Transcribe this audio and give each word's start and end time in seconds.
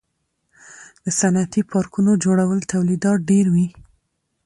د 1.03 1.05
صنعتي 1.19 1.61
پارکونو 1.71 2.11
جوړول 2.23 2.59
تولیدات 2.73 3.19
ډیروي. 3.29 3.67